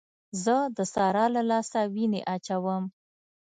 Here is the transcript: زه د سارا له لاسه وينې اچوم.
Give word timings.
زه 0.43 0.55
د 0.77 0.79
سارا 0.93 1.25
له 1.35 1.41
لاسه 1.51 1.79
وينې 1.93 2.21
اچوم. 2.35 2.83